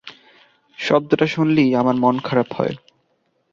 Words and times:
শব্দটা 0.79 1.25
শুনলেই 1.27 1.71
আমার 1.75 1.95
মন 1.95 2.15
খারাপ 2.19 2.49
হয়। 2.53 2.73